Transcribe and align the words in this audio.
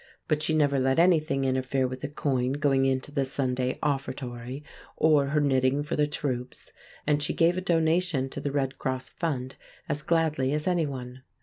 But 0.27 0.41
she 0.41 0.55
never 0.55 0.79
let 0.79 0.97
anything 0.97 1.45
interfere 1.45 1.87
with 1.87 2.03
a 2.03 2.07
coin 2.07 2.53
going 2.53 2.87
into 2.87 3.11
the 3.11 3.23
Sunday 3.23 3.77
offertory, 3.83 4.63
or 4.97 5.27
her 5.27 5.39
knitting 5.39 5.83
for 5.83 5.95
the 5.95 6.07
troops; 6.07 6.71
and 7.05 7.21
she 7.21 7.35
gave 7.35 7.55
a 7.55 7.61
donation 7.61 8.27
to 8.29 8.41
the 8.41 8.51
Red 8.51 8.79
Cross 8.79 9.09
Fund 9.09 9.57
as 9.87 10.01
gladly 10.01 10.53
as 10.53 10.67
anyone. 10.67 11.21